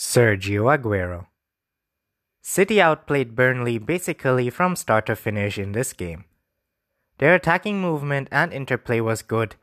[0.00, 1.26] Sergio Aguero.
[2.40, 6.24] City outplayed Burnley basically from start to finish in this game.
[7.18, 9.56] Their attacking movement and interplay was good,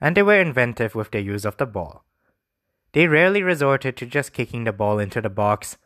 [0.00, 2.04] and they were inventive with their use of the ball.
[2.92, 5.76] They rarely resorted to just kicking the ball into the box,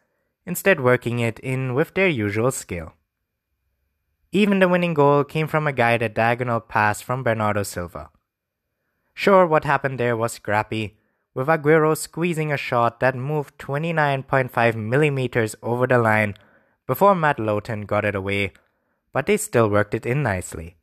[0.44, 2.92] instead, working it in with their usual skill.
[4.32, 8.10] Even the winning goal came from a guided diagonal pass from Bernardo Silva.
[9.14, 10.98] Sure, what happened there was scrappy,
[11.34, 16.34] with Aguero squeezing a shot that moved 29.5 millimeters over the line
[16.86, 18.52] before Matt Lowton got it away,
[19.12, 20.76] but they still worked it in nicely.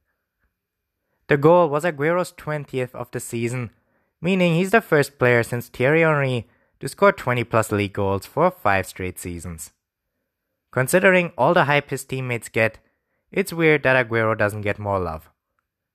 [1.28, 3.70] The goal was Aguero's 20th of the season,
[4.22, 6.48] meaning he's the first player since Thierry Henry
[6.82, 9.72] to score 20 plus league goals for five straight seasons.
[10.72, 12.80] Considering all the hype his teammates get,
[13.32, 15.30] it's weird that Aguero doesn't get more love.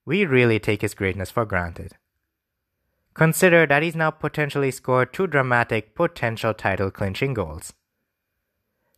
[0.07, 1.97] We really take his greatness for granted.
[3.17, 7.73] Consider that he's now potentially scored two dramatic potential title clinching goals.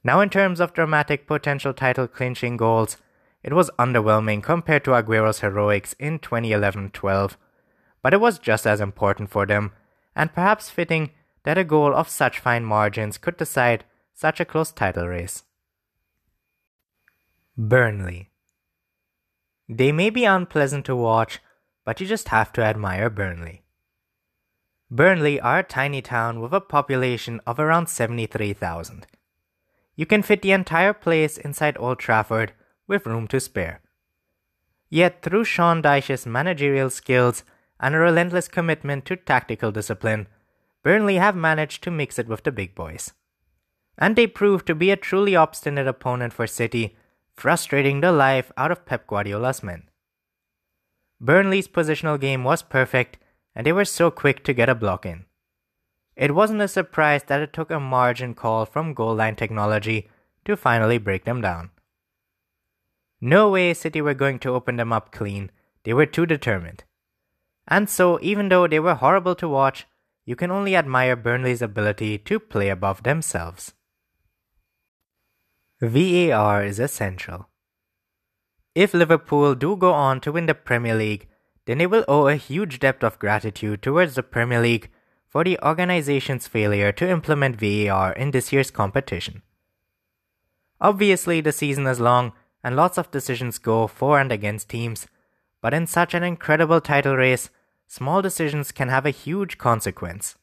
[0.03, 2.97] Now, in terms of dramatic potential title clinching goals,
[3.45, 7.38] it was underwhelming compared to Aguero's heroics in 2011 12,
[8.02, 9.71] but it was just as important for them,
[10.16, 11.10] and perhaps fitting
[11.45, 15.45] that a goal of such fine margins could decide such a close title race.
[17.57, 18.30] Burnley.
[19.69, 21.38] They may be unpleasant to watch,
[21.85, 23.63] but you just have to admire Burnley.
[24.91, 29.07] Burnley are a tiny town with a population of around 73,000.
[29.97, 32.53] You can fit the entire place inside Old Trafford
[32.87, 33.83] with room to spare.
[34.89, 37.45] Yet, through Sean Dyche's managerial skills
[37.79, 40.27] and a relentless commitment to tactical discipline,
[40.83, 43.13] Burnley have managed to mix it with the big boys.
[43.99, 46.97] And they proved to be a truly obstinate opponent for City,
[47.35, 49.83] frustrating the life out of Pep Guardiola's men.
[51.21, 53.19] Burnley's positional game was perfect
[53.59, 55.24] and they were so quick to get a block in.
[56.14, 60.09] It wasn't a surprise that it took a margin call from goal line technology
[60.45, 61.70] to finally break them down.
[63.20, 65.50] No way City were going to open them up clean,
[65.82, 66.84] they were too determined.
[67.66, 69.86] And so, even though they were horrible to watch,
[70.24, 73.74] you can only admire Burnley's ability to play above themselves.
[75.80, 77.48] VAR is essential.
[78.76, 81.26] If Liverpool do go on to win the Premier League,
[81.68, 84.88] then they will owe a huge debt of gratitude towards the Premier League
[85.28, 89.42] for the organization's failure to implement VAR in this year's competition.
[90.80, 92.32] Obviously, the season is long
[92.64, 95.08] and lots of decisions go for and against teams,
[95.60, 97.50] but in such an incredible title race,
[97.86, 100.36] small decisions can have a huge consequence.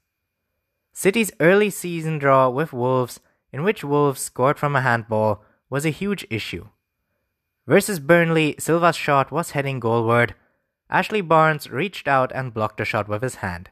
[0.94, 3.20] City's early season draw with Wolves,
[3.52, 6.68] in which Wolves scored from a handball, was a huge issue.
[7.66, 10.36] Versus Burnley, Silva's shot was heading goalward,
[10.90, 13.70] Ashley Barnes reached out and blocked the shot with his hand.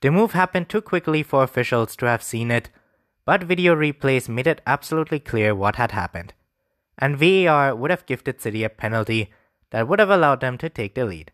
[0.00, 2.70] The move happened too quickly for officials to have seen it,
[3.24, 6.34] but video replays made it absolutely clear what had happened,
[6.98, 9.30] and VAR would have gifted City a penalty
[9.70, 11.30] that would have allowed them to take the lead.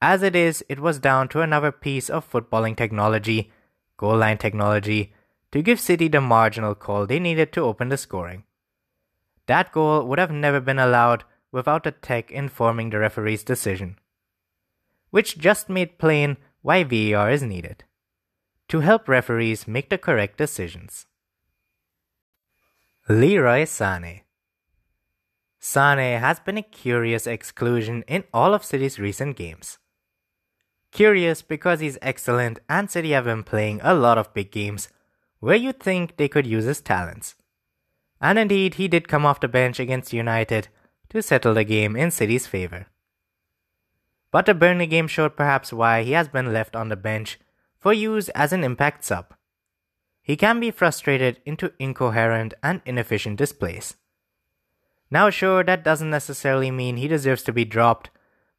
[0.00, 3.52] As it is, it was down to another piece of footballing technology,
[3.96, 5.12] goal line technology,
[5.52, 8.44] to give City the marginal call they needed to open the scoring.
[9.46, 13.98] That goal would have never been allowed without the tech informing the referee's decision,
[15.10, 17.84] which just made plain why VAR is needed
[18.68, 21.06] to help referees make the correct decisions.
[23.08, 24.22] Leroy Sané
[25.60, 29.78] Sané has been a curious exclusion in all of City's recent games.
[30.90, 34.88] Curious because he's excellent and City have been playing a lot of big games
[35.40, 37.34] where you'd think they could use his talents.
[38.20, 40.68] And indeed, he did come off the bench against United
[41.12, 42.86] to settle the game in City's favour.
[44.30, 47.38] But the Burnley game showed perhaps why he has been left on the bench
[47.78, 49.34] for use as an impact sub.
[50.22, 53.96] He can be frustrated into incoherent and inefficient displays.
[55.10, 58.08] Now, sure, that doesn't necessarily mean he deserves to be dropped,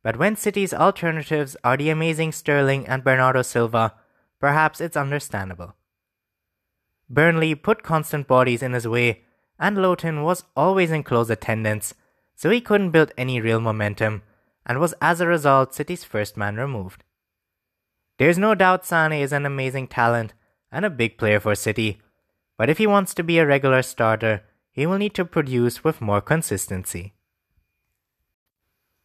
[0.03, 3.95] but when City's alternatives are the amazing Sterling and Bernardo Silva,
[4.39, 5.73] perhaps it's understandable.
[7.09, 9.23] Burnley put constant bodies in his way,
[9.57, 11.95] and Lowton was always in close attendance,
[12.35, 14.21] so he couldn't build any real momentum
[14.65, 17.03] and was as a result City's first man removed.
[18.17, 20.33] There's no doubt Sane is an amazing talent
[20.71, 22.01] and a big player for City,
[22.57, 26.01] but if he wants to be a regular starter, he will need to produce with
[26.01, 27.13] more consistency.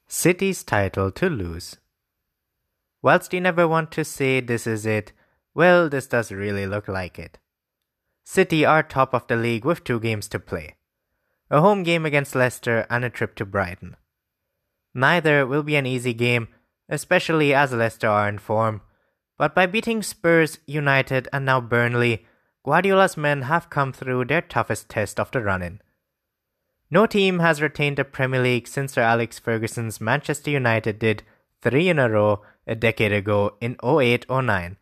[0.06, 1.76] City's title to lose.
[3.02, 5.12] Whilst you never want to say this is it,
[5.54, 7.38] well, this does really look like it.
[8.24, 10.77] City are top of the league with two games to play
[11.50, 13.96] a home game against Leicester, and a trip to Brighton.
[14.94, 16.48] Neither will be an easy game,
[16.88, 18.82] especially as Leicester are in form,
[19.38, 22.26] but by beating Spurs, United, and now Burnley,
[22.64, 25.80] Guardiola's men have come through their toughest test of the run in.
[26.90, 31.22] No team has retained the Premier League since Sir Alex Ferguson's Manchester United did
[31.62, 34.76] three in a row a decade ago in 08 09.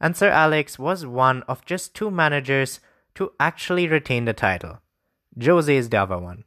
[0.00, 2.80] And Sir Alex was one of just two managers
[3.14, 4.80] to actually retain the title.
[5.42, 6.44] Jose is the other one.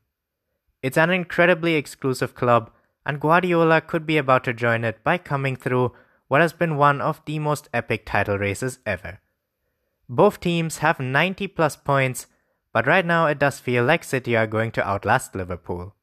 [0.81, 2.71] It's an incredibly exclusive club,
[3.05, 5.93] and Guardiola could be about to join it by coming through
[6.27, 9.19] what has been one of the most epic title races ever.
[10.09, 12.27] Both teams have 90 plus points,
[12.73, 15.95] but right now it does feel like City are going to outlast Liverpool.